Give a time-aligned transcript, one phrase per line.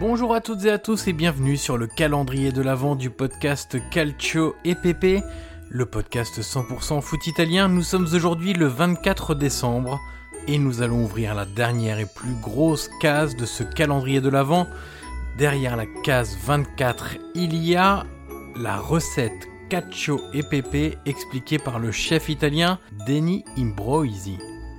[0.00, 3.76] Bonjour à toutes et à tous et bienvenue sur le calendrier de l'avant du podcast
[3.90, 5.22] Calcio EPP,
[5.68, 7.68] le podcast 100% foot italien.
[7.68, 10.00] Nous sommes aujourd'hui le 24 décembre
[10.48, 14.66] et nous allons ouvrir la dernière et plus grosse case de ce calendrier de l'avant.
[15.36, 18.06] Derrière la case 24, il y a
[18.56, 24.38] la recette Calcio EPP expliquée par le chef italien Denis Imbroisi.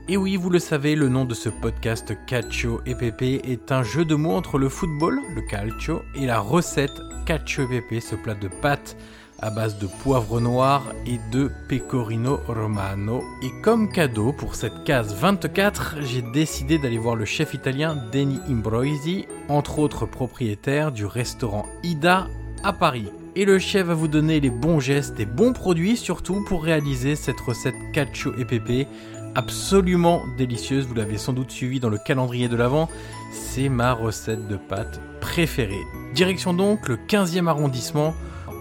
[0.09, 4.03] Et oui, vous le savez, le nom de ce podcast Calcio EPP est un jeu
[4.03, 8.47] de mots entre le football, le calcio, et la recette Calcio EPP, ce plat de
[8.47, 8.97] pâtes
[9.41, 13.23] à base de poivre noir et de pecorino romano.
[13.43, 18.39] Et comme cadeau pour cette case 24, j'ai décidé d'aller voir le chef italien Denis
[18.49, 22.27] Imbroisi, entre autres propriétaire du restaurant Ida
[22.63, 23.07] à Paris.
[23.35, 27.15] Et le chef va vous donner les bons gestes et bons produits surtout pour réaliser
[27.15, 28.87] cette recette Calcio EPP
[29.35, 32.89] absolument délicieuse, vous l'avez sans doute suivi dans le calendrier de l'Avent,
[33.31, 35.83] c'est ma recette de pâtes préférée.
[36.13, 38.13] Direction donc le 15e arrondissement,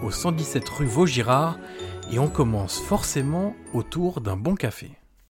[0.03, 1.57] au 117 rue Vaugirard,
[2.11, 4.91] et on commence forcément autour d'un bon café.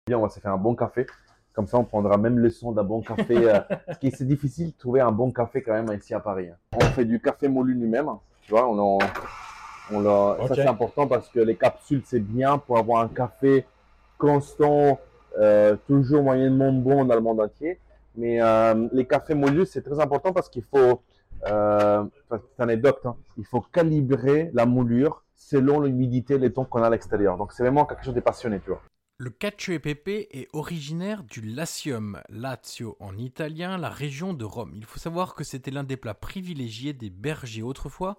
[0.08, 1.06] Bien, on va se faire un bon café.
[1.54, 3.36] Comme ça, on prendra même le son d'un bon café.
[3.38, 6.48] euh, parce que c'est difficile de trouver un bon café quand même ici à Paris.
[6.52, 6.56] hein.
[6.76, 8.10] On fait du café moulu nous-mêmes.
[8.42, 8.98] Tu vois, on, en-
[9.92, 10.48] on l'a- Ok.
[10.50, 13.66] ça c'est important parce que les capsules c'est bien pour avoir un café
[14.18, 15.00] constant,
[15.88, 17.80] toujours moyennement bon dans le monde entier.
[18.18, 21.02] Mais euh, les cafés moulus c'est très important parce qu'il faut,
[21.48, 23.16] euh, c'est anecdote, hein.
[23.38, 27.38] il faut calibrer la moulure selon l'humidité et les temps qu'on a à l'extérieur.
[27.38, 28.82] Donc c'est vraiment quelque chose de passionné, tu vois.
[29.18, 34.74] Le cacio est originaire du Latium, Lazio en italien, la région de Rome.
[34.76, 38.18] Il faut savoir que c'était l'un des plats privilégiés des bergers autrefois,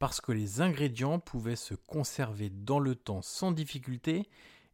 [0.00, 4.28] parce que les ingrédients pouvaient se conserver dans le temps sans difficulté,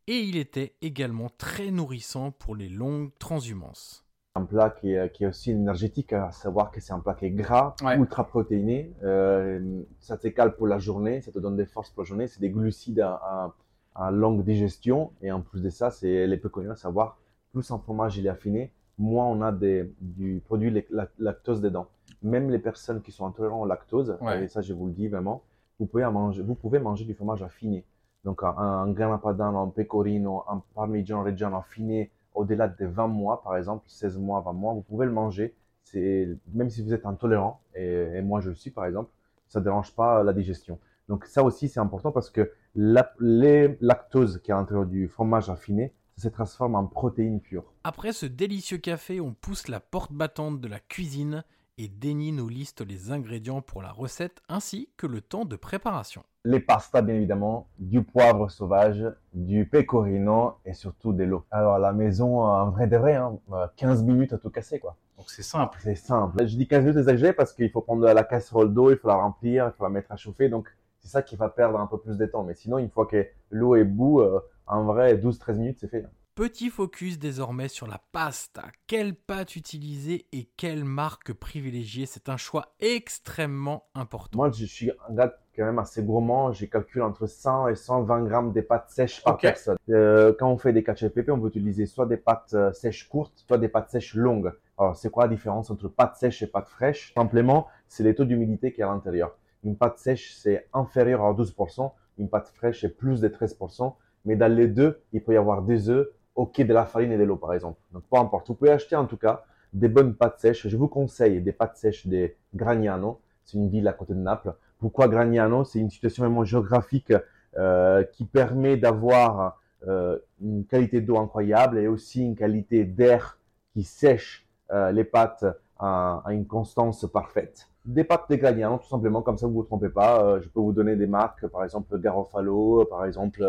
[0.09, 4.05] et il était également très nourrissant pour les longues transhumances.
[4.35, 7.25] un plat qui est, qui est aussi énergétique, à savoir que c'est un plat qui
[7.27, 7.97] est gras, Ouais.
[7.97, 8.93] ultra protéiné.
[9.03, 12.29] Euh, ça te cale pour la journée, ça te donne des forces pour la journée.
[12.29, 13.55] C'est des glucides à, à-
[13.97, 15.11] à longue digestion.
[15.23, 17.19] Et en plus de ça, c'est les péconiens, à savoir,
[17.53, 21.61] plus un fromage il est affiné, moins on a des, du produit lac- lac- lactose
[21.61, 21.89] dedans.
[22.23, 24.45] Même les personnes qui sont intolérantes au lactose, Ouais.
[24.45, 25.43] et ça je vous le dis vraiment,
[25.81, 27.85] vous pouvez, manger, vous pouvez manger du fromage affiné.
[28.25, 33.57] Donc un, un padano, un pecorino, un parmigiano reggiano affiné, au-delà de 20 mois, par
[33.57, 35.55] exemple, 16 mois, 20 mois, vous pouvez le manger.
[35.95, 39.11] Même si vous êtes intolérant, et, et moi je le suis par exemple,
[39.47, 40.79] ça ne dérange pas la digestion.
[41.09, 45.09] Donc ça aussi c'est important parce que la, les lactose qui est à l'intérieur du
[45.09, 47.73] fromage affiné, ça se transforme en protéines pures.
[47.85, 51.45] Après ce délicieux café, on pousse la porte battante de la cuisine
[51.79, 56.25] et Denis nous liste les ingrédients pour la recette ainsi que le temps de préparation.
[56.45, 61.45] Les pastas bien évidemment, du poivre sauvage, du pecorino et surtout de l'eau.
[61.53, 64.81] Alors à la maison, en vrai de vrai, hein, euh, 15 minutes à tout casser
[64.81, 64.97] quoi.
[65.17, 65.79] Donc c'est simple.
[65.83, 66.47] C'est simple.
[66.47, 69.17] Je dis 15 minutes exagéré parce qu'il faut prendre la casserole d'eau, il faut la
[69.17, 70.49] remplir, il faut la mettre à chauffer.
[70.49, 70.69] Donc,
[71.01, 72.45] c'est ça qui va perdre un peu plus de temps.
[72.45, 76.05] Mais sinon, une fois que l'eau est bout, euh, en vrai, 12-13 minutes, c'est fait.
[76.39, 78.67] Petit focus désormais sur la pasta.
[78.87, 82.07] Quelle pâte utiliser et quelle marque privilégier?
[82.07, 84.39] C'est un choix extrêmement important.
[84.39, 86.53] Moi, je suis un gars quand même assez gourmand.
[86.53, 89.79] J'ai calculé entre 100 et 120 grammes de pâtes sèches par personne.
[89.89, 93.43] Euh, quand on fait des pepe, on peut utiliser soit des pâtes euh, sèches courtes,
[93.49, 94.53] soit des pâtes sèches longues.
[94.79, 98.25] Alors, c'est quoi la différence entre pâte sèche et pâte fraîche Simplement, c'est les taux
[98.25, 99.37] d'humidité qui est à l'intérieur.
[99.65, 101.91] Une pâte sèche, c'est inférieur à 12%.
[102.19, 103.93] Une pâte fraîche, c'est plus de 13%.
[104.25, 106.09] Mais dans les deux, il peut y avoir des œufs,
[106.39, 107.81] ok, de la farine et de l'eau, par exemple.
[107.93, 108.47] Donc, peu importe.
[108.49, 110.69] Vous pouvez acheter en tout cas des bonnes pâtes sèches.
[110.69, 113.21] Je vous conseille des pâtes sèches des Gragnano.
[113.45, 114.55] C'est une ville à côté de Naples.
[114.79, 115.65] Pourquoi Gragnano?
[115.65, 117.13] C'est une situation vraiment géographique
[117.57, 123.39] euh, qui permet d'avoir euh, une qualité d'eau incroyable et aussi une qualité d'air
[123.73, 125.45] qui sèche euh, les pâtes
[125.81, 127.69] à, une constance parfaite.
[127.85, 130.39] Des pâtes de Gragnano, tout simplement, comme ça vous ne vous trompez pas.
[130.41, 133.43] je peux vous donner des marques, par exemple Garofalo, par exemple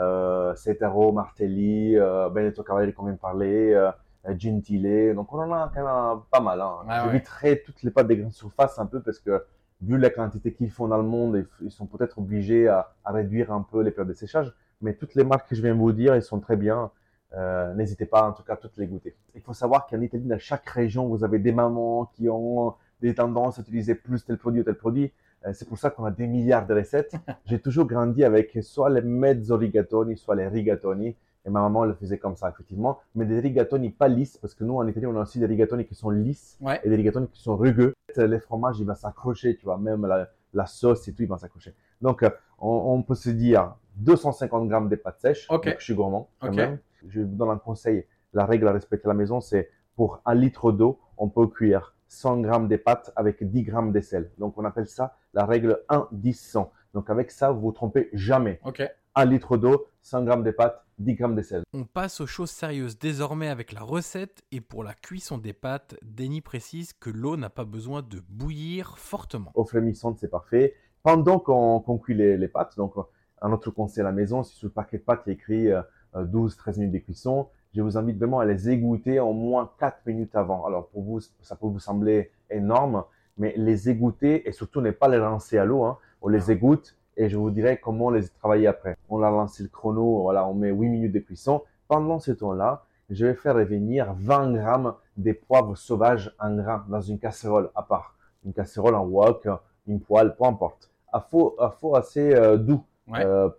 [0.00, 3.90] euh, Cetero, Martelli, Benedetto Cavalli, qu'on vient de parler,
[4.38, 5.14] Gentile.
[5.14, 6.60] Donc on en a quand même pas mal.
[6.60, 6.78] Hein.
[6.88, 9.44] Ah J'éviterai toutes les pâtes des grandes surfaces un peu parce que
[9.82, 13.62] vu la quantité qu'ils font dans le monde, ils sont peut-être obligés à, réduire un
[13.62, 14.52] peu les périodes de séchage.
[14.80, 16.90] Mais toutes les marques que je viens de vous dire, elles sont très bien.
[17.34, 19.16] Euh, n'hésitez pas, en tout cas, à toutes les goûter.
[19.34, 23.14] Il faut savoir qu'en Italie, dans chaque région, vous avez des mamans qui ont des
[23.14, 25.12] tendances à utiliser plus tel produit ou tel produit.
[25.46, 27.14] Euh, c'est pour ça qu'on a des milliards de recettes.
[27.46, 31.16] J'ai toujours grandi avec soit les mezzo rigatoni, soit les rigatoni.
[31.44, 33.00] Et ma maman le faisait comme ça, effectivement.
[33.16, 35.84] Mais des rigatoni pas lisses, parce que nous, en Italie, on a aussi des rigatoni
[35.84, 37.94] qui sont lisses et des rigatoni qui sont rugueux.
[38.16, 40.06] Les fromages, ils vont s'accrocher, tu vois, même
[40.52, 41.74] la, sauce et tout, ils vont s'accrocher.
[42.00, 42.30] Donc, euh,
[42.60, 45.46] on, peut se dire 250 grammes de pâtes sèches.
[45.50, 45.74] Ok.
[45.78, 46.78] je suis gourmand, quand même.
[47.08, 48.06] Je vous donne un conseil.
[48.34, 51.94] La règle à respecter à la maison, c'est pour un litre d'eau, on peut cuire
[52.12, 54.30] 100 grammes de pâtes avec 10 grammes de sel.
[54.38, 56.68] Donc, on appelle ça la règle 1-10-100.
[56.92, 58.60] Donc, avec ça, vous vous trompez jamais.
[58.64, 58.82] Ok.
[59.14, 61.62] Un litre d'eau, 100 grammes de pâtes, 10 grammes de sel.
[61.72, 65.96] On passe aux choses sérieuses désormais avec la recette et pour la cuisson des pâtes,
[66.02, 69.50] Denis précise que l'eau n'a pas besoin de bouillir fortement.
[69.54, 70.74] Au frémissante, c'est parfait.
[71.02, 72.94] Pendant qu'on cuit les, pâtes, donc
[73.40, 75.68] un autre conseil à la maison, si sur le paquet de pâtes il est écrit
[76.14, 80.06] 12-13 euh, minutes de cuisson, je vous invite vraiment à les égoutter au moins 4
[80.06, 80.66] minutes avant.
[80.66, 83.04] Alors pour vous, ça peut vous sembler énorme,
[83.38, 85.84] mais les égoutter et surtout ne pas les lancer à l'eau.
[85.84, 85.98] Hein.
[86.20, 88.96] On les égoutte et je vous dirai comment les travailler après.
[89.08, 91.62] On a lancé le chrono, voilà, on met 8 minutes de cuisson.
[91.88, 97.00] Pendant ce temps-là, je vais faire revenir 20 grammes des poivres sauvages en grains dans
[97.00, 98.16] une casserole à part.
[98.44, 99.48] Une casserole en wok,
[99.86, 100.90] une poêle, peu importe.
[101.12, 102.84] À faux, à faux assez euh, doux,
[103.14, 103.50] euh,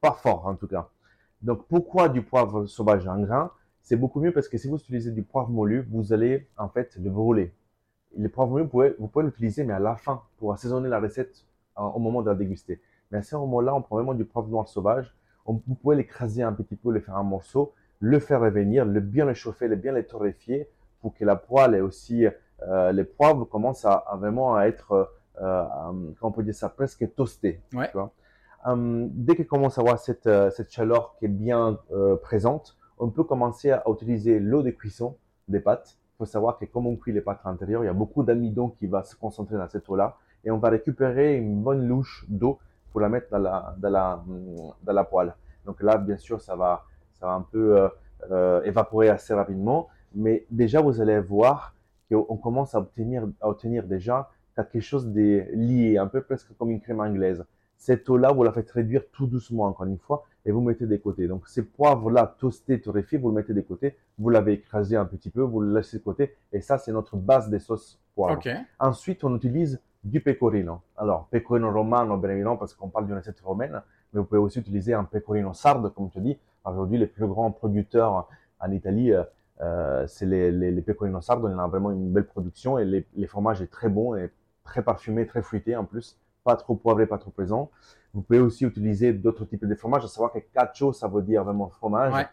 [0.00, 0.88] pas fort en tout cas.
[1.44, 3.50] Donc pourquoi du poivre sauvage en grains
[3.82, 6.96] C'est beaucoup mieux parce que si vous utilisez du poivre moulu, vous allez en fait
[6.96, 7.54] le brûler.
[8.16, 11.00] Le poivre moulu, vous pouvez, vous pouvez l'utiliser mais à la fin pour assaisonner la
[11.00, 11.44] recette
[11.76, 12.80] au moment de la déguster.
[13.10, 15.14] Mais à ce moment-là, on prend vraiment du poivre noir sauvage.
[15.44, 19.00] On, vous pouvez l'écraser un petit peu, le faire un morceau, le faire revenir, le
[19.00, 20.68] bien le chauffer, le bien le torréfier
[21.02, 22.26] pour que la poêle et aussi
[22.62, 25.04] euh, les poivres commencent à, vraiment à être, euh,
[25.42, 25.64] euh,
[26.18, 27.60] comment on peut dire ça, presque toastés.
[27.74, 27.90] Ouais.
[28.64, 31.78] Hum, dès qu'il commence à avoir cette, cette chaleur qui est bien
[32.22, 35.16] présente, on peut commencer à, utiliser l'eau de cuisson
[35.48, 35.98] des pâtes.
[36.14, 38.22] Il faut savoir que comme on cuit les pâtes à l'intérieur, il y a beaucoup
[38.22, 42.24] d'amidon qui va se concentrer dans cette eau-là et on va récupérer une bonne louche
[42.28, 42.58] d'eau
[42.92, 44.22] pour la mettre dans la,
[44.86, 45.34] la poêle.
[45.66, 46.84] Donc là, bien sûr, ça va,
[47.22, 47.88] un peu euh,
[48.30, 51.74] euh, évaporer assez rapidement, mais déjà, vous allez voir
[52.10, 52.86] qu'on commence à
[53.40, 57.44] obtenir déjà quelque chose de lié, un peu presque comme une crème anglaise.
[57.76, 60.98] Cette eau-là, vous la faites réduire tout doucement, encore une fois, et vous mettez des
[60.98, 61.26] côtés.
[61.28, 65.30] Donc, ces poivres-là, toastés, torréfiés, vous le mettez des côtés, vous l'avez écrasé un petit
[65.30, 68.40] peu, vous le laissez de côté, et ça, c'est notre base des sauces poivres.
[68.78, 70.82] Ensuite, on utilise du pecorino.
[70.96, 73.82] Alors, pecorino romano, bien évidemment, parce qu'on parle d'une recette romaine,
[74.12, 76.38] mais vous pouvez aussi utiliser un pecorino sarde, comme je te dis.
[76.64, 78.28] Aujourd'hui, les plus grands producteurs
[78.60, 79.24] en Italie, euh,
[79.60, 81.44] euh c'est les, les, les pecorino sardes.
[81.44, 84.30] On a vraiment une belle production et les, les fromages est très bon et
[84.62, 86.18] très parfumé, très fruité en plus.
[86.44, 87.70] Pas trop poivré, pas trop présent.
[88.12, 90.04] Vous pouvez aussi utiliser d'autres types de fromages.
[90.04, 92.12] À savoir que cacio, ça veut dire vraiment fromage.
[92.12, 92.26] Ouais.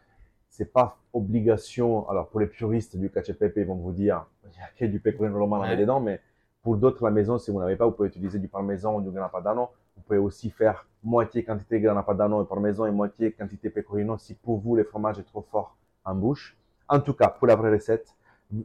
[0.50, 2.08] C'est pas obligation.
[2.10, 4.86] Alors, pour les puristes du cacio pepe, ils vont vous dire, il y a que
[4.86, 5.78] du pecorino romano ouais.
[5.78, 6.20] dedans, mais
[6.62, 9.10] pour d'autres, la maison, si vous n'avez pas, vous pouvez utiliser du parmesan ou du
[9.10, 9.70] grana padano.
[9.96, 14.36] Vous pouvez aussi faire moitié quantité grana padano et parmesan et moitié quantité pecorino si
[14.36, 15.76] pour vous, le fromage est trop fort
[16.06, 16.56] en bouche.
[16.88, 18.16] En tout cas, pour la vraie recette,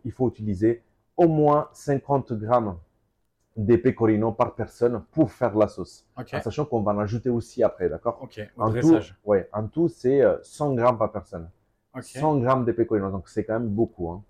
[0.05, 0.83] il faut utiliser
[1.17, 2.77] au moins 50 grammes
[3.57, 6.07] de pecorino par personne pour faire la sauce.
[6.17, 8.19] En sachant qu'on va en ajouter aussi après, d'accord?
[8.23, 11.49] Ok, en tout, ouais, en tout, c'est 100 euh, grammes par personne.
[11.99, 14.11] 100 grammes de pecorino, donc c'est quand même beaucoup.
[14.11, 14.23] Hein.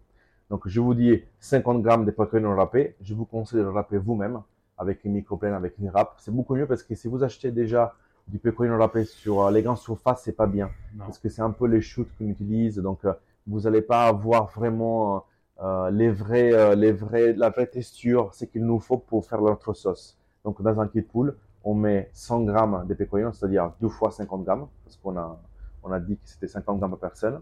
[0.50, 2.94] Donc, je vous dis 50 grammes de pecorino râpé.
[3.00, 4.42] Je vous conseille de le râper vous-même
[4.78, 6.14] avec une microplane, avec une râpe.
[6.18, 7.94] C'est beaucoup mieux parce que si vous achetez déjà
[8.28, 10.70] du pecorino râpé sur euh, les grandes surfaces, c'est pas bien.
[10.98, 12.76] Parce que c'est un peu les shoots qu'on utilise.
[12.76, 13.12] Donc, euh,
[13.46, 15.24] vous n'allez pas avoir vraiment
[15.62, 19.72] euh, les vrais, les vrais, la vraie texture, ce qu'il nous faut pour faire notre
[19.74, 20.18] sauce.
[20.44, 24.44] Donc, dans un kit pool, on met 100 grammes de pecorino, c'est-à-dire deux fois 50
[24.44, 25.40] grammes, parce qu'on a,
[25.82, 27.40] on a dit que c'était 50 grammes par personne.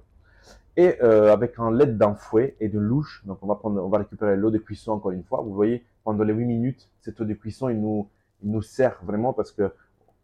[0.76, 3.88] Et euh, avec un lait d'un fouet et de louche, donc on va prendre, on
[3.88, 5.42] va récupérer l'eau de cuisson encore une fois.
[5.42, 8.08] Vous voyez, pendant les 8 minutes, cette eau de cuisson, il nous,
[8.42, 9.70] il nous sert vraiment parce que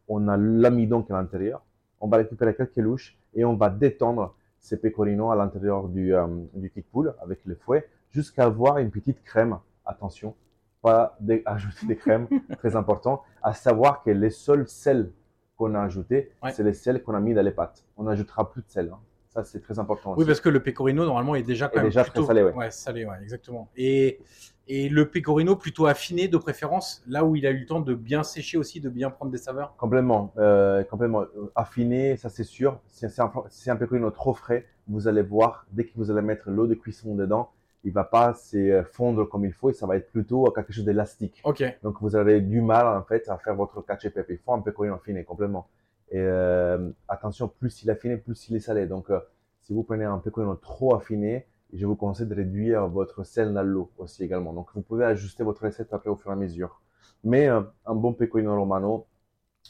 [0.08, 1.62] on a l'amidon qui est à l'intérieur.
[2.00, 6.26] On va récupérer quelques louches et on va détendre ces pecorinos à l'intérieur du, euh,
[6.54, 9.58] du kickpool avec le fouet jusqu'à avoir une petite crème.
[9.86, 10.34] Attention,
[10.82, 13.22] pas ajouter des crèmes, très important.
[13.42, 15.10] À savoir que les seuls sels
[15.56, 16.52] qu'on a ajoutés, Ouais.
[16.52, 17.84] c'est les sels qu'on a mis dans les pâtes.
[17.96, 18.90] On n'ajoutera plus de sel.
[18.92, 18.98] hein.
[19.30, 20.10] Ça, c'est très important.
[20.12, 20.26] Oui, aussi.
[20.26, 22.26] parce que le pecorino, normalement, est déjà quand Est même déjà très plutôt...
[22.26, 22.70] salé, ouais.
[22.72, 23.68] salé, ouais, exactement.
[23.76, 24.18] Et,
[24.66, 27.94] et le pecorino plutôt affiné de préférence, là où il a eu le temps de
[27.94, 29.76] bien sécher aussi, de bien prendre des saveurs.
[29.76, 32.80] Complètement, euh, complètement affiné, ça c'est sûr.
[32.88, 36.10] Si c'est un, si c'est un pecorino trop frais, vous allez voir, dès que vous
[36.10, 37.50] allez mettre l'eau de cuisson dedans,
[37.84, 40.84] il va pas se fondre comme il faut et ça va être plutôt quelque chose
[40.84, 41.40] d'élastique.
[41.44, 41.62] Ok.
[41.82, 44.30] Donc vous avez du mal en fait à faire votre cacio e pepe.
[44.30, 45.68] Il faut un pecorino affiné complètement.
[46.10, 48.86] Et euh, attention, plus il est affiné, plus il est salé.
[48.86, 49.20] Donc euh,
[49.60, 53.62] si vous prenez un pecorino trop affiné, je vous conseille de réduire votre sel dans
[53.62, 54.52] l'eau aussi également.
[54.52, 56.80] Donc vous pouvez ajuster votre recette après au fur et à mesure.
[57.22, 59.06] Mais euh, un bon pecorino romano,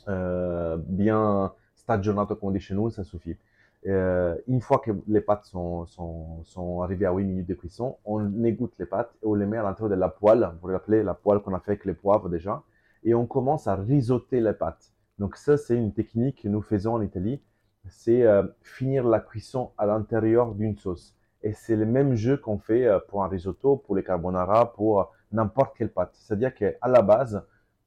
[0.07, 3.37] bien stagionato comme on dit chez nous, ça suffit.
[3.85, 8.45] Une fois que les pâtes sont, sont, sont arrivées à 8 minutes de cuisson, on
[8.45, 11.03] égoutte les pâtes et on les met à l'intérieur de la poêle, vous vous rappelez
[11.03, 12.63] la poêle qu'on a fait avec les poivres déjà,
[13.05, 14.93] et on commence à risoter les pâtes.
[15.21, 17.43] Donc ça, c'est une technique que nous faisons en Italie,
[17.87, 21.15] c'est euh, finir la cuisson à l'intérieur d'une sauce.
[21.43, 25.01] Et c'est le même jeu qu'on fait euh, pour un risotto, pour les carbonara, pour
[25.01, 26.13] euh, n'importe quelle pâte.
[26.15, 27.45] C'est-à-dire qu'à la base,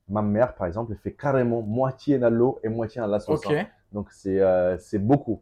[0.08, 3.42] ma mère, par exemple, elle fait carrément moitié dans l'eau et moitié dans la sauce.
[3.50, 3.66] Hein.
[3.92, 5.42] Donc c'est euh, beaucoup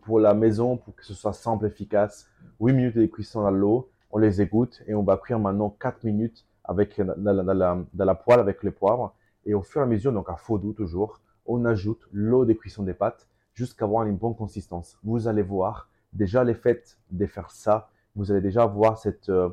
[0.00, 2.26] pour la maison, pour que ce soit simple, efficace.
[2.60, 6.04] 8 minutes de cuisson dans l'eau, on les égoutte et on va cuire maintenant 4
[6.04, 9.14] minutes avec dans la, dans la, dans la poêle avec les poivres.
[9.46, 12.52] Et au fur et à mesure, donc à faux doux toujours, on ajoute l'eau de
[12.52, 14.98] cuisson des pâtes jusqu'à avoir une bonne consistance.
[15.02, 19.48] Vous allez voir, déjà les fêtes de faire ça, vous allez déjà voir cette euh,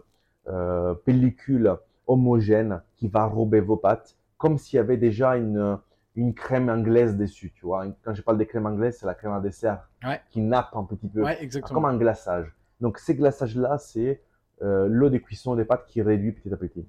[0.47, 1.75] euh, pellicule
[2.07, 5.77] homogène qui va enrober vos pâtes, comme s'il y avait déjà une,
[6.15, 7.85] une crème anglaise dessus, tu vois.
[8.03, 10.21] Quand je parle de crème anglaise, c'est la crème à dessert Ouais.
[10.29, 11.37] qui nappe un petit peu, Ouais,
[11.73, 12.53] comme un glaçage.
[12.79, 14.21] Donc ces glaçages-là, c'est
[14.61, 16.87] euh, l'eau de cuisson des pâtes qui réduit petit à petit.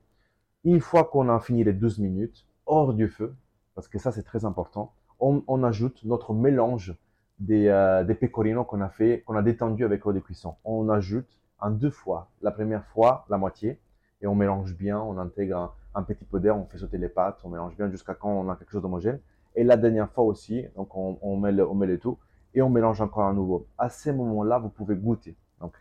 [0.64, 3.34] Une fois qu'on a fini les 12 minutes, hors du feu,
[3.74, 6.96] parce que ça c'est très important, on, ajoute notre mélange
[7.38, 10.54] des, euh, des pecorinos qu'on a fait, qu'on a détendu avec l'eau de cuisson.
[10.64, 12.30] On ajoute en deux fois.
[12.40, 13.78] La première fois, la moitié,
[14.22, 17.40] et on mélange bien, on intègre un, petit peu d'air, on fait sauter les pâtes,
[17.44, 19.20] on mélange bien jusqu'à quand on a quelque chose d'homogène.
[19.56, 22.18] Et la dernière fois aussi, donc on, on, met le, on met tout,
[22.54, 23.66] et on mélange encore à nouveau.
[23.78, 25.36] À ces moments-là, vous pouvez goûter.
[25.60, 25.74] Donc,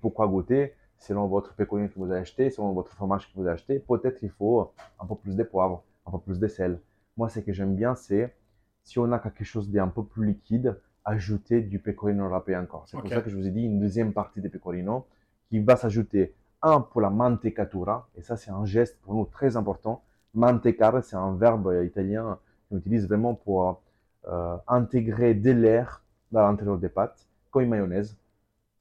[0.00, 0.74] pourquoi goûter?
[0.98, 4.22] Selon votre pecorino que vous avez acheté, selon votre fromage que vous avez acheté, peut-être
[4.22, 6.80] il faut un peu plus de poivre, un peu plus de sel.
[7.16, 8.34] Moi, ce que j'aime bien, c'est
[8.82, 12.84] si on a quelque chose d'un peu plus liquide, ajouter du pecorino râpé encore.
[12.86, 15.06] C'est pour ça que je vous ai dit une deuxième partie de pecorino
[15.48, 19.56] qui va s'ajouter un pour la mantecatura, et ça c'est un geste pour nous très
[19.56, 20.02] important.
[20.34, 22.38] Mantecare, c'est un verbe italien
[22.68, 23.82] qu'on utilise vraiment pour
[24.28, 28.16] euh, intégrer de l'air dans l'intérieur des pâtes, comme une mayonnaise,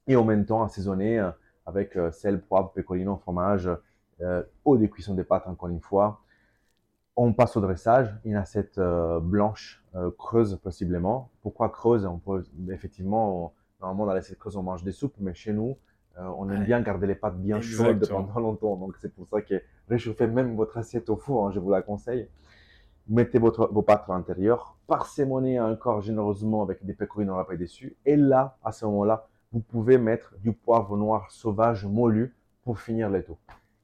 [0.07, 1.31] et en même temps assaisonner euh,
[1.65, 3.69] avec euh, sel, poivre, pecorino, fromage,
[4.21, 6.21] euh, eau de cuisson des pâtes encore une fois.
[7.21, 11.29] On passe au dressage, une assiette euh, blanche, euh, creuse possiblement.
[11.41, 12.05] Pourquoi creuse?
[12.05, 15.75] On peut effectivement, on- normalement dans l'assiette creuse on mange des soupes, mais chez nous
[16.17, 16.65] euh, on aime Ouais.
[16.65, 18.77] bien garder les pâtes bien chaudes pendant longtemps.
[18.77, 21.81] Donc c'est pour ça que réchauffez même votre assiette au four, hein, je vous la
[21.81, 22.29] conseille.
[23.09, 27.97] Mettez votre, vos pâtes à l'intérieur, parsemonnez encore généreusement avec des pecorino râpés dessus.
[28.05, 32.33] Et là, à ce moment-là, vous pouvez mettre du poivre noir sauvage moulu
[32.63, 33.37] pour finir le tout.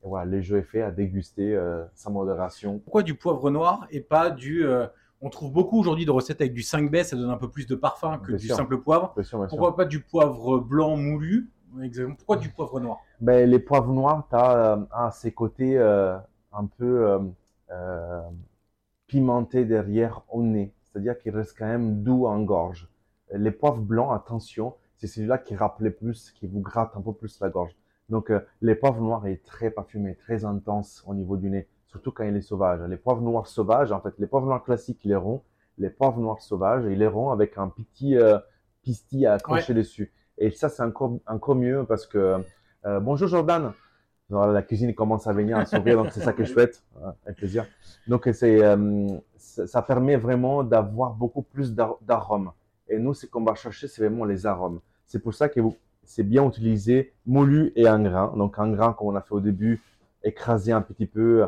[0.06, 2.80] Et voilà, le jeu est fait à déguster euh, sans modération.
[2.80, 4.64] Pourquoi du poivre noir et pas du.
[4.66, 4.86] euh,
[5.22, 7.74] on trouve beaucoup aujourd'hui de recettes avec du 5B, ça donne un peu plus de
[7.76, 8.56] parfum que Bien du sûr.
[8.56, 9.14] simple poivre.
[9.16, 9.58] Bien sûr, bien sûr.
[9.58, 11.50] Pourquoi pas du poivre blanc moulu
[11.82, 12.16] Exactement.
[12.16, 12.98] Pourquoi du poivre noir?
[13.20, 16.16] Ben, les poivres noirs, tu as à ces côtés euh,
[16.54, 17.20] un peu euh,
[17.72, 18.22] euh,
[19.08, 20.74] pimentés derrière au nez.
[20.84, 22.88] C'est-à-dire qu'ils restent quand même doux en gorge.
[23.34, 27.40] Les poivres blancs, attention, c'est celui-là qui rappelle plus, qui vous gratte un peu plus
[27.42, 27.76] la gorge.
[28.10, 32.12] Donc, euh, les poivres noirs est très parfumé, très intense au niveau du nez, surtout
[32.12, 32.80] quand il est sauvage.
[32.90, 35.42] Les poivres noirs sauvages, en fait, noirs classiques, ils les ronds.
[35.78, 38.38] Les poivres noirs sauvages, ils les ronds avec un petit euh,
[38.84, 40.12] pistil à accrocher dessus.
[40.38, 42.38] Et ça, c'est encore, encore mieux parce que...
[42.86, 43.74] euh, bonjour Jordan
[44.30, 46.84] Alors, La cuisine commence à venir, à sourire, donc c'est ça qui est chouette,
[47.26, 47.66] avec plaisir.
[48.08, 49.08] Donc c'est, euh,
[49.38, 52.52] ça permet vraiment d'avoir beaucoup plus d'ar- d'arômes.
[52.88, 54.80] Et nous, ce qu'on va chercher, c'est vraiment les arômes.
[55.06, 58.34] C'est pour ça que vous- c'est bien utiliser moulu et un grain.
[58.38, 59.82] Donc un grain, comme on a fait au début,
[60.24, 61.48] écrasé un petit peu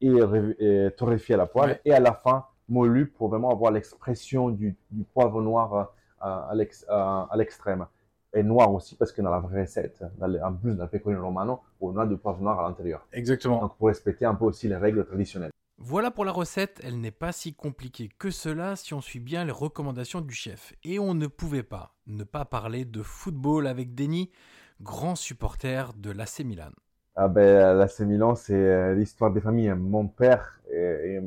[0.00, 0.12] et,
[0.58, 1.70] et torréfié à la poêle.
[1.70, 1.80] Ouais.
[1.84, 5.84] Et à la fin, moulu pour vraiment avoir l'expression du, du poivre noir euh,
[6.20, 7.86] à, à l'ex- à- à l'extrême.
[8.32, 11.24] est noir aussi parce que dans la vraie recette, dans en plus dans le pecorino
[11.24, 13.06] romano, on a du poivre noir à l'intérieur.
[13.12, 13.60] Exactement.
[13.62, 15.50] Donc pour respecter un peu aussi les règles traditionnelles.
[15.80, 19.44] Voilà pour la recette, elle n'est pas si compliquée que cela si on suit bien
[19.44, 20.74] les recommandations du chef.
[20.82, 24.32] Et on ne pouvait pas ne pas parler de football avec Denis,
[24.80, 26.72] grand supporter de l'AC Milan.
[27.14, 29.72] Ah ben, l'AC Milan, c'est euh, l'histoire des familles.
[29.74, 31.20] Mon père et,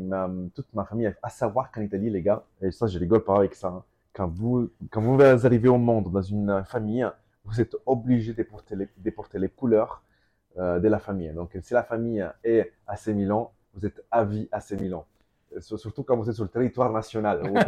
[0.54, 3.56] toute ma famille, à savoir qu'en Italie, les gars, et ça, je rigole pas avec
[3.56, 7.08] ça, hein, quand vous, quand vous arrivez au monde dans une famille,
[7.46, 10.04] vous êtes obligé de porter les, de porter les couleurs
[10.58, 11.32] euh, de la famille.
[11.32, 15.06] Donc, si la famille est AC Milan, vous êtes à vie AC Milan.
[15.56, 17.42] Euh, sur- Surtout quand vous êtes sur le territoire national.
[17.44, 17.64] Vous ne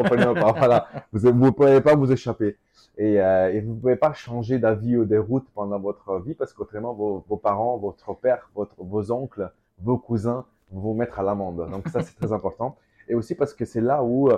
[1.51, 2.57] pouvez pas vous échapper.
[2.97, 6.53] Et, euh, vous ne pouvez pas changer d'avis ou de route pendant votre vie parce
[6.53, 11.69] qu'autrement, vos, parents, votre père, vos oncles, vos cousins vont vous mettre à l'amende.
[11.71, 12.77] Donc ça, c'est très important.
[13.07, 14.37] Et aussi parce que c'est là où euh,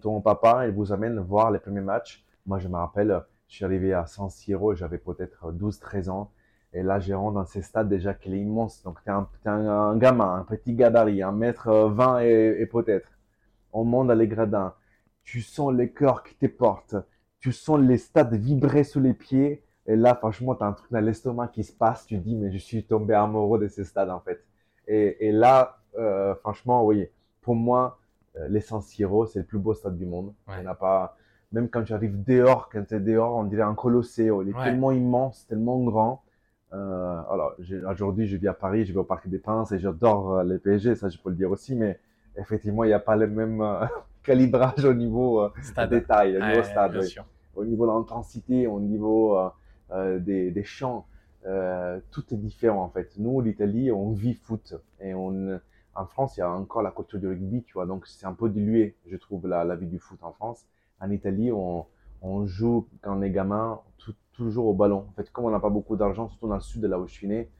[0.00, 2.24] ton papa, il vous amène voir les premiers matchs.
[2.46, 6.30] Moi, je me rappelle, je suis arrivé à San Siro, j'avais peut-être 12-13 ans.
[6.74, 8.82] Et là, j'ai dans ces stades déjà qu'il est immense.
[8.82, 12.56] Donc, tu es, un, t'es un, gamin, un petit gabarit, un mètre euh, 20 et,
[12.60, 13.08] et peut-être.
[13.72, 14.74] On monte dans les gradins.
[15.24, 16.96] Tu sens les cœurs qui te portent.
[17.40, 19.62] Tu sens les stades vibrer sous les pieds.
[19.86, 22.06] Et là, franchement, tu as un truc dans l'estomac qui se passe.
[22.06, 24.42] Tu dis, mais je suis tombé amoureux de ces stades, en fait.
[24.88, 27.06] Et, et là, euh, franchement, oui,
[27.42, 27.98] pour moi,
[28.36, 30.32] euh, les San Siro, c'est le plus beau stade du monde.
[30.48, 30.54] Ouais.
[30.58, 31.16] Il n'y en a pas.
[31.52, 34.42] Même quand tu arrives dehors, quand tu es dehors, on dirait un colosseo.
[34.42, 34.64] Il est Ouais.
[34.64, 36.22] tellement immense, tellement grand.
[36.72, 37.54] Euh, alors,
[37.90, 40.58] aujourd'hui, je vis à Paris, je vais au Parc des Princes et j'adore euh, les
[40.58, 41.98] PSG, ça je peux le dire aussi, mais
[42.36, 43.84] effectivement, il n'y a pas le même euh,
[44.22, 47.14] calibrage au niveau euh, détail, au niveau Ouais, stade, oui.
[47.54, 49.38] au niveau de l'intensité, au niveau
[50.20, 51.06] des, des champs.
[52.10, 53.10] Tout est différent en fait.
[53.18, 55.60] Nous, l'Italie, on vit foot et on,
[55.94, 58.32] en France, il y a encore la culture du rugby, tu vois, donc c'est un
[58.32, 60.64] peu dilué, je trouve, la, la vie du foot en France.
[61.00, 61.84] En Italie, on,
[62.22, 65.06] on joue quand on est gamin tout- toujours au ballon.
[65.10, 67.06] En fait, comme on n'a pas beaucoup d'argent, surtout dans le sud de là où
[67.06, 67.50] je suis né,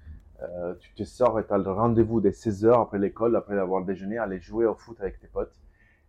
[0.42, 3.59] euh, tu te sors et tu as le rendez-vous dès 16 heures après l'école, après
[3.59, 5.54] avoir déjeuné, aller jouer au foot avec tes potes.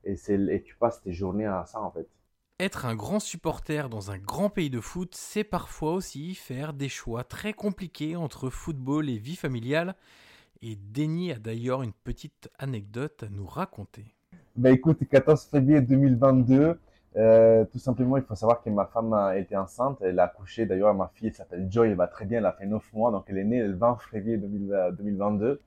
[0.06, 2.08] Et, c'est, et tu passes tes journées à ça en fait.
[2.60, 6.90] Être un grand supporter dans un grand pays de foot, c'est parfois aussi faire des
[6.90, 9.96] choix très compliqués entre football et vie familiale.
[10.62, 14.16] Et Denis a d'ailleurs une petite anecdote à nous raconter.
[14.56, 16.78] Ben écoute, 14 février 2022,
[17.16, 20.00] euh, tout simplement, il faut savoir que ma femme été enceinte.
[20.02, 22.54] Elle a accouché, d'ailleurs, ma fille elle s'appelle Joy, elle va très bien, elle a
[22.54, 25.62] fait 9 mois, donc elle est née le 20 février 2000, euh, 2022.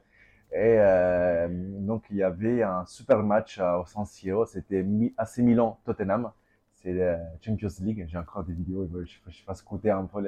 [0.53, 4.85] Et euh, donc, il y avait un super match au San Siro, c'était
[5.19, 6.31] AC Milan-Tottenham.
[6.73, 10.23] C'est la Champions League, j'ai encore des vidéos, je, je, fasse écouter un peu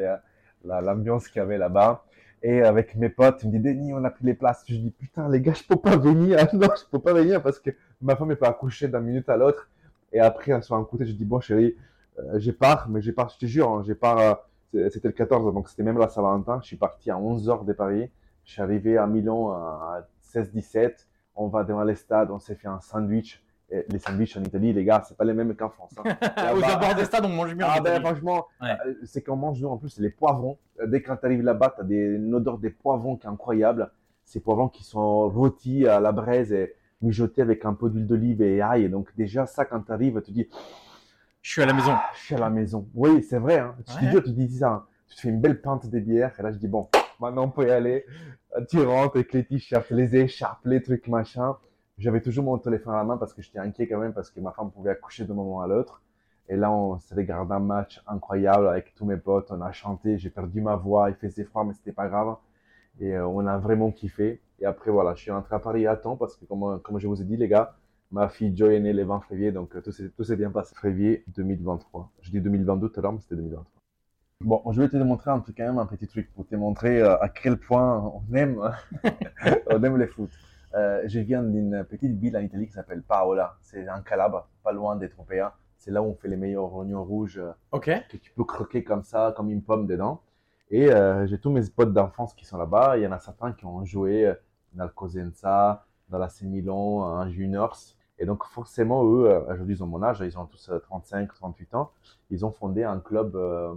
[0.64, 2.04] l'ambiance qu'il y avait là-bas.
[2.42, 4.64] Et avec mes potes, ils me disent, Denis, on a pris les places.
[4.68, 6.38] Je dis, putain, les gars, je peux pas venir.
[6.54, 9.36] non, je peux pas venir parce que ma femme est pas accoucher d'un minute à
[9.36, 9.68] l'autre.
[10.12, 11.76] Et après, sur un côté, je dis, bon, chérie,
[12.18, 14.18] euh, j'ai pars, mais j'ai pars, je te jure, hein, j'ai pars,
[14.74, 16.58] euh, c'était le 14, donc c'était même la Saint-Valentin.
[16.62, 18.10] Je suis parti à 11 heures de Paris.
[18.44, 21.06] Je suis arrivé à Milan à 16-17.
[21.36, 23.42] On va devant les stades, on s'est fait un sandwich.
[23.70, 25.92] Et les sandwichs en Italie, les gars, c'est pas les mêmes qu'en France.
[25.98, 26.16] hein.
[26.56, 27.64] Aux abords des stades, on mange mieux.
[27.68, 28.70] ah ben franchement, Ouais.
[28.86, 30.56] euh, c'est qu'on mange nous en plus les poivrons.
[30.80, 33.30] Euh, Dès que tu arrives là-bas, tu as des, une odeur des poivrons qui est
[33.30, 33.90] incroyable.
[34.24, 38.42] Ces poivrons qui sont rôtis à la braise et mijotés avec un peu d'huile d'olive
[38.42, 38.84] et ail.
[38.84, 40.48] Et donc déjà ça, quand tu arrives, tu te dis,
[41.42, 41.92] Je suis à la maison.
[41.92, 42.88] ah, je suis à la maison.
[42.94, 43.58] Oui, c'est vrai.
[43.58, 43.74] Hein.
[43.86, 44.10] Tu Ouais.
[44.12, 44.68] te dis, tu te dis ça.
[44.70, 44.84] hein.
[45.08, 46.88] Tu te fais une belle pinte de bière et là je dis bon,
[47.20, 48.04] maintenant on peut y aller.
[48.68, 51.56] Tu rentres avec les t-shirts, les écharpes, les trucs machin.
[51.96, 54.38] J'avais toujours mon téléphone à la main parce que j'étais inquiet quand même parce que
[54.40, 56.02] ma femme pouvait accoucher d'un moment à l'autre.
[56.50, 59.50] Et là, on s'est regardé un match incroyable avec tous mes potes.
[59.50, 60.16] On a chanté.
[60.18, 61.10] J'ai perdu ma voix.
[61.10, 62.36] Il faisait froid, mais c'était pas grave.
[63.00, 64.40] Et euh, on a vraiment kiffé.
[64.60, 67.06] Et après, voilà, je suis rentré à Paris à temps parce que, comme, comme je
[67.06, 67.76] vous ai dit, les gars,
[68.10, 69.52] ma fille Joy est née le 20 février.
[69.52, 70.74] Donc, euh, tout s'est tout s'est bien passé.
[70.80, 72.10] Février 2023.
[72.22, 73.64] Je dis 2022 tout à l'heure, mais c'était 2023.
[74.44, 77.00] Bon, je vais te montrer un truc, quand même, un petit truc pour te montrer
[77.02, 78.60] euh, à quel point on aime,
[79.66, 80.30] on aime les foot.
[80.74, 83.56] Euh, je viens d'une petite ville en Italie qui s'appelle Paola.
[83.62, 85.56] C'est en Calabre, pas loin des Tropea.
[85.76, 87.52] C'est là où on fait les meilleurs oignons rouges euh,
[88.08, 90.22] que tu peux croquer comme ça, comme une pomme dedans.
[90.70, 92.98] Et euh, j'ai tous mes potes d'enfance qui sont là-bas.
[92.98, 94.34] Il y en a certains qui ont joué euh,
[94.74, 97.76] dans le Cosenza, dans la Milan, en juniors.
[98.18, 101.32] Et donc forcément, eux, euh, aujourd'hui ils ont mon âge, ils ont tous euh, 35,
[101.34, 101.92] 38 ans.
[102.30, 103.74] Ils ont fondé un club euh,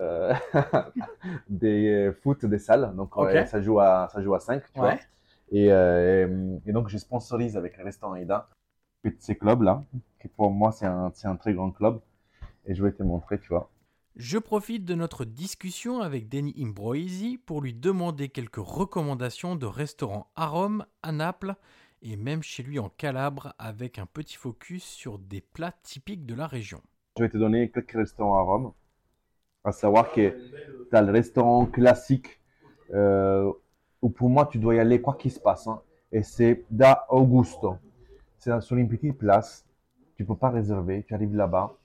[0.00, 0.32] euh,
[1.48, 2.94] des foot des salles.
[2.96, 3.14] Donc
[3.46, 4.94] ça joue à ça joue à 5, tu vois.
[5.50, 6.26] Et, euh,
[6.66, 8.48] et, et donc, je sponsorise avec le restaurant Ida
[9.18, 9.84] ces clubs-là,
[10.20, 12.00] qui pour moi, c'est un, c'est un très grand club.
[12.66, 13.70] Et je vais te montrer, tu vois.
[14.16, 20.30] Je profite de notre discussion avec Denis Imbroisi pour lui demander quelques recommandations de restaurants
[20.36, 21.54] à Rome, à Naples
[22.02, 26.34] et même chez lui en Calabre avec un petit focus sur des plats typiques de
[26.34, 26.80] la région.
[27.18, 28.72] Je vais te donner quelques restaurants à Rome.
[29.64, 30.30] À savoir que
[30.90, 32.38] tu as le restaurant classique
[32.92, 33.50] euh,
[34.00, 35.66] où pour moi tu dois y aller quoi qu'il se passe.
[35.66, 35.80] hein.
[36.12, 37.78] et c'est Da Augusto.
[38.38, 39.64] C'est sur une petite place.
[40.16, 41.02] Tu peux pas réserver.
[41.08, 41.76] Tu arrives là-bas.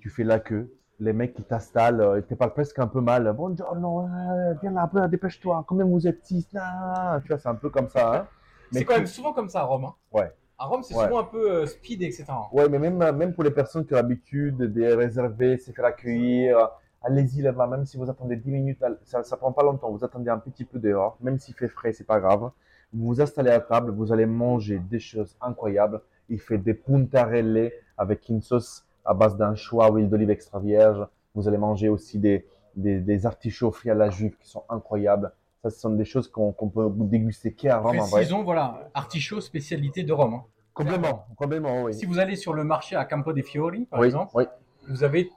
[0.00, 0.72] Tu fais la queue.
[1.00, 3.32] Les mecs qui t'installent, euh, ils te parlent presque un peu mal.
[3.32, 5.64] Buongiorno, euh, viens là, dépêche-toi.
[5.68, 7.20] Combien vous êtes six Nan.
[7.22, 8.16] Tu vois, c'est un peu comme ça.
[8.22, 8.26] hein.
[8.72, 9.84] Mais C'est quand même souvent comme ça à Rome.
[9.84, 9.94] hein.
[10.12, 10.32] Ouais.
[10.58, 11.04] À Rome, c'est Ouais.
[11.04, 12.24] souvent un peu euh, speed, etc.
[12.52, 16.68] Ouais, mais même, même pour les personnes qui ont l'habitude de réserver, se faire accueillir,
[17.02, 20.30] allez-y là-bas, même si vous attendez 10 minutes, ça ne prend pas longtemps, vous attendez
[20.30, 22.50] un petit peu dehors, même s'il fait frais, c'est pas grave.
[22.92, 26.00] Vous vous installez à table, vous allez manger des choses incroyables.
[26.28, 31.04] Il fait des puntarelle avec une sauce à base d'anchois, huile d'olive extra vierge.
[31.34, 35.32] Vous allez manger aussi des, des, des artichauts frits à la juive qui sont incroyables.
[35.62, 38.10] Ça, ce sont des choses qu'on peut déguster qu'à Rome en vrai.
[38.10, 40.34] Précisons, voilà, artichaut, spécialité de Rome.
[40.34, 40.44] hein.
[40.74, 41.94] Complètement, complètement, oui.
[41.94, 44.44] Si vous allez sur le marché à Campo dei Fiori, par oui, exemple, oui.
[44.88, 45.28] vous avez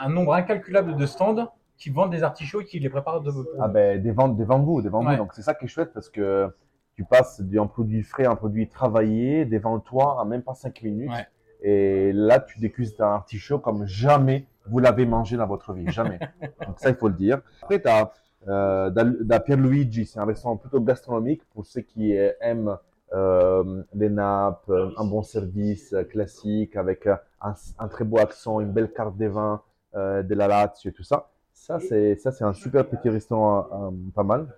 [0.00, 3.68] un nombre incalculable de stands qui vendent des artichauts et qui les préparent de Ah
[3.68, 5.12] ben, devant, devant vous, devant Ouais.
[5.12, 5.24] vous.
[5.24, 6.48] Donc c'est ça qui est chouette parce que
[6.94, 10.80] tu passes d'un produit frais à un produit travaillé devant toi en même pas 5
[10.82, 11.10] minutes.
[11.10, 11.26] Ouais.
[11.62, 15.90] Et là, tu dégustes un artichaut comme jamais vous l'avez mangé dans votre vie.
[15.90, 16.18] Jamais.
[16.66, 17.40] Donc ça, il faut le dire.
[17.62, 18.12] Après, tu as
[18.48, 22.76] euh, Pierluigi, c'est un restaurant plutôt gastronomique pour ceux qui euh, aiment
[23.12, 28.72] euh, les nappes, euh, un bon service classique avec un, un très beau accent, une
[28.72, 29.62] belle carte des vins,
[29.94, 31.28] euh, de la Lazio et tout ça.
[31.52, 34.48] Ça, c'est ça, c'est un super petit restaurant, pas mal.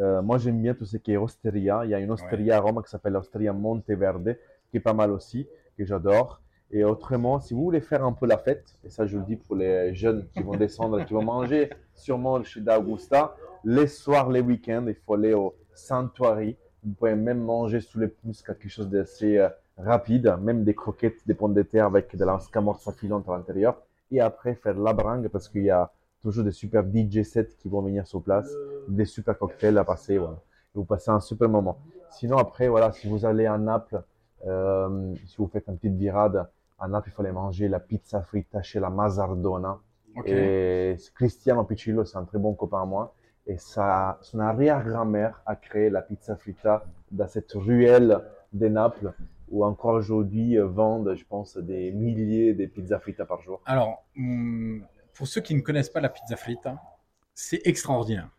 [0.00, 1.84] Euh, moi, j'aime bien tout ce qui est osteria.
[1.84, 4.36] Il y a une osteria à Rome qui s'appelle l'Osteria Monteverde,
[4.70, 5.46] qui est pas mal aussi,
[5.76, 6.40] que j'adore.
[6.76, 9.36] Et autrement, si vous voulez faire un peu la fête, et ça, je le dis
[9.36, 14.28] pour les jeunes qui vont descendre et qui vont manger sûrement chez D'Augusta, les soirs,
[14.28, 16.56] les week-ends, il faut aller au Santuari.
[16.82, 21.24] Vous pouvez même manger sous les pouces quelque chose d'assez euh, rapide, même des croquettes,
[21.28, 23.80] des pommes de terre avec de la scamorza filante à l'intérieur.
[24.10, 27.68] Et après, faire la bringue parce qu'il y a toujours des super DJ sets qui
[27.68, 28.52] vont venir sur place,
[28.88, 30.14] des super cocktails à passer.
[30.14, 30.20] Et
[30.74, 31.78] vous passez un super moment.
[32.10, 34.02] Sinon, après, voilà, si vous allez à Naples,
[34.44, 38.62] euh, si vous faites une petite virade, à Naples, il aller manger la pizza fritta
[38.62, 39.80] chez la Mazzardona.
[40.16, 40.28] Ok.
[40.28, 43.14] Et Cristiano Piccillo, c'est un très bon copain à moi.
[43.46, 48.20] Et ça, son arrière-grand-mère a créé la pizza fritta dans cette ruelle
[48.52, 49.12] de Naples
[49.50, 53.60] où encore aujourd'hui euh, vendent, je pense, des milliers de pizzas fritas par jour.
[53.66, 54.84] Alors, hum,
[55.14, 56.80] pour ceux qui ne connaissent pas la pizza fritta,
[57.34, 58.30] c'est extraordinaire.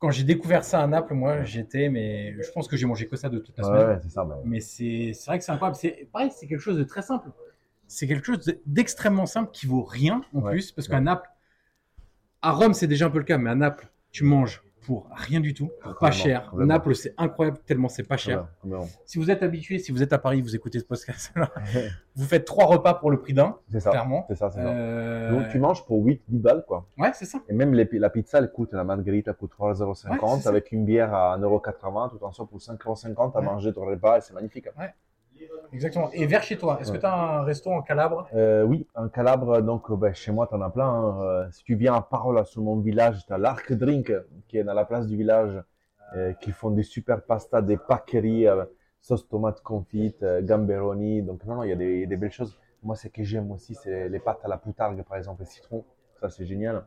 [0.00, 3.16] Quand j'ai découvert ça à Naples, moi, j'étais, mais je pense que j'ai mangé que
[3.16, 3.86] ça de toute la semaine.
[3.90, 4.24] ouais, c'est ça.
[4.24, 4.38] bah.
[4.44, 5.76] Mais c'est c'est vrai que c'est incroyable.
[5.76, 7.28] C'est pareil, c'est quelque chose de très simple.
[7.86, 10.52] C'est quelque chose de- d'extrêmement simple qui vaut rien en Ouais.
[10.52, 11.28] plus, parce qu'à Naples,
[12.42, 15.38] à Rome c'est déjà un peu le cas, mais à Naples, tu manges pour rien
[15.38, 16.52] du tout, pas cher.
[16.56, 18.48] Naples c'est incroyable tellement c'est pas cher.
[18.60, 21.32] Complètement, Si vous êtes habitué, si vous êtes à Paris, vous écoutez ce podcast,
[22.16, 23.90] vous faites trois repas pour le prix d'un, C'est ça.
[23.90, 24.24] clairement.
[24.26, 24.66] C'est ça, c'est ça.
[24.68, 26.88] Euh, Donc tu manges pour 8-10 balles, quoi.
[26.98, 27.38] Ouais, c'est ça.
[27.48, 31.14] Et même les, la pizza, elle coûte, la margherita coûte 3,50€ Ouais, avec une bière
[31.14, 33.44] à 1,80€, tout en soi pour 5,50€ à Ouais.
[33.46, 34.66] manger ton repas et c'est magnifique.
[35.72, 36.10] Exactement.
[36.12, 38.28] Et vers chez toi, est-ce que tu as un resto en Calabre?
[38.34, 40.88] Euh, oui, un Calabre, donc euh, ben, chez moi, tu en as plein.
[40.88, 41.22] hein.
[41.22, 44.12] Euh, si tu viens à Parola, sur mon village, tu as l'Arc Drink,
[44.48, 45.62] qui est dans la place du village,
[46.16, 47.78] euh, qui font des super pastas, des
[48.14, 48.64] euh,
[49.00, 51.22] sauce tomate confite, gamberoni.
[51.22, 52.58] Donc, non, non, il y a des, des belles choses.
[52.82, 55.84] Moi, ce que j'aime aussi, c'est les pâtes à la poutargue, par exemple, et citron.
[56.20, 56.84] Ça, c'est génial.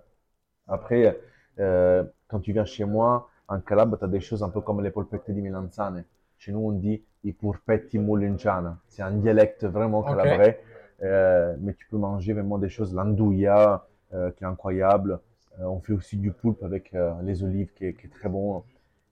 [0.67, 1.19] Après,
[1.60, 4.82] euh, quand tu viens chez moi, en Calabre, tu as des choses un peu comme
[4.82, 6.04] les polpette di melanzane.
[6.38, 8.77] Chez nous, on dit i purpetti mulinciana.
[8.88, 10.62] C'est un dialecte vraiment calabrais.
[11.01, 15.19] Euh, mais tu peux manger vraiment des choses, l'andouilla, euh, qui est incroyable.
[15.59, 18.29] Euh, on fait aussi du poulpe avec euh, les olives, qui est, qui est très
[18.29, 18.63] bon.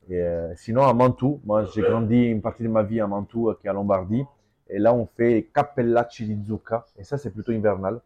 [0.10, 0.24] Et,
[0.56, 3.70] sinon, à Mantoue, moi j'ai grandi une partie de ma vie à Mantoue, qui est
[3.70, 4.26] à Lombardie.
[4.68, 6.86] Et là, on fait cappellacci di zucca.
[6.98, 8.02] Et ça, c'est plutôt hivernal.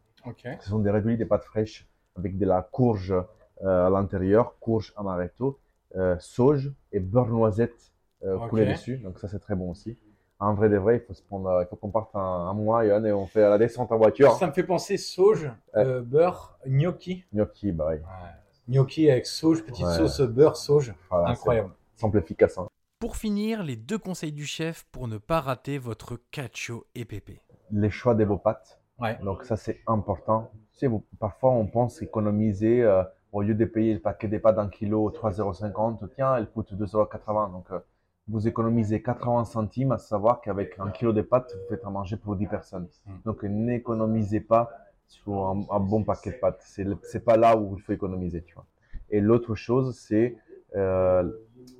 [0.59, 1.87] Ce sont des raviolis de pâtes fraîches
[2.17, 3.13] avec de la courge
[3.63, 5.59] à l'intérieur, courge amaretto,
[6.19, 7.91] sauge et beurre noisette
[8.25, 8.97] euh, coulé dessus.
[8.97, 9.97] Donc ça, c'est très bon aussi.
[10.39, 12.85] En vrai de vrai, il faut se prendre, il faut qu'on parte un, un mois,
[12.85, 14.33] Yann, et on fait la descente en voiture.
[14.33, 17.23] Ça me fait penser sauge, euh, beurre, gnocchi.
[17.33, 17.97] Gnocchi, bah oui.
[18.67, 19.93] Gnocchi avec sauge, petite Ouais.
[19.93, 20.93] sauce beurre sauge.
[21.09, 21.71] Voilà, Incroyable.
[21.95, 22.57] Simple efficace.
[22.57, 22.67] hein.
[22.99, 27.41] Pour finir, les deux conseils du chef pour ne pas rater votre cacio et pépé.
[27.71, 28.81] Les choix de vos pâtes.
[28.99, 29.17] Ouais.
[29.23, 30.51] Donc ça, c'est important.
[30.73, 34.39] Tu sais, vous- parfois, on pense économiser, euh, au lieu de payer le paquet des
[34.39, 37.51] pâtes d'un kilo 3,50€, tiens, elle coûte 2,80€.
[37.51, 37.79] Donc, euh,
[38.27, 42.17] vous économisez 80 centimes, à savoir qu'avec un kilo de pâtes, vous faites à manger
[42.17, 42.88] pour 10 personnes.
[43.05, 43.11] Mm.
[43.25, 44.71] Donc, n'économisez pas
[45.07, 46.63] sur un, un bon paquet de pâtes.
[47.03, 48.65] C'est pas là où il faut économiser, tu vois.
[49.11, 50.35] Et l'autre chose, c'est
[50.75, 51.23] euh,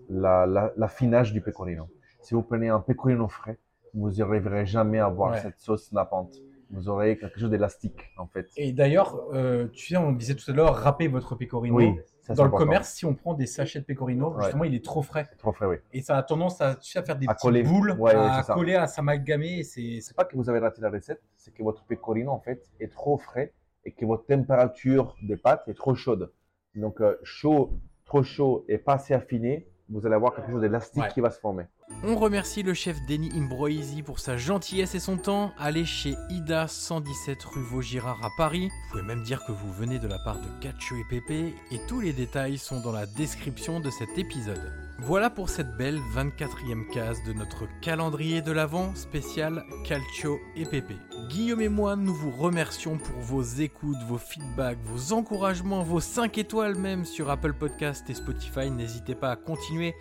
[0.10, 1.88] la- la- l'affinage du pecorino.
[2.22, 3.58] Si vous prenez un pecorino frais,
[3.94, 5.40] vous n'y arriverez jamais à avoir Ouais.
[5.42, 6.36] cette sauce nappante.
[6.72, 8.48] vous aurez quelque chose d'élastique en fait.
[8.58, 11.76] Et d'ailleurs, euh, tu sais, on disait tout à l'heure, râpez votre pecorino.
[11.76, 12.66] Oui, ça, Dans le important.
[12.66, 14.42] commerce, si on prend des sachets de pecorino, Ouais.
[14.44, 15.28] justement, il est trop frais.
[15.38, 15.76] Trop frais, oui.
[15.94, 17.62] Et ça a tendance à, tu sais, à faire des À petites coller.
[17.64, 19.62] boules, Ouais, à coller, à s'amalgamer.
[19.64, 22.92] C'est pas que vous avez raté la recette, c'est que votre pecorino en fait est
[22.92, 26.32] trop frais et que votre température des pâtes est trop chaude.
[26.74, 31.02] Donc euh, chaud, trop chaud et pas assez affiné, vous allez avoir quelque chose d'élastique
[31.02, 31.10] Ouais.
[31.14, 31.66] qui va se former.
[32.04, 35.52] On remercie le chef Denis Imbroisi pour sa gentillesse et son temps.
[35.60, 38.70] Allez chez Ida 117 rue Vaugirard à Paris.
[38.70, 41.80] Vous pouvez même dire que vous venez de la part de Cacio et Pépé et
[41.88, 44.74] tous les détails sont dans la description de cet épisode.
[45.00, 50.96] Voilà pour cette belle 24e case de notre calendrier de l'Avent spécial Calcio et Pépé.
[51.30, 56.38] Guillaume et moi, nous vous remercions pour vos écoutes, vos feedbacks, vos encouragements, vos 5
[56.38, 58.70] étoiles même sur Apple Podcast et Spotify.
[58.70, 59.96] N'hésitez pas à continuer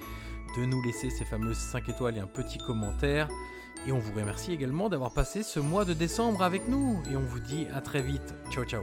[0.57, 3.29] de nous laisser ces fameuses 5 étoiles et un petit commentaire.
[3.87, 7.03] Et on vous remercie également d'avoir passé ce mois de décembre avec nous.
[7.11, 8.35] Et on vous dit à très vite.
[8.51, 8.83] Ciao ciao.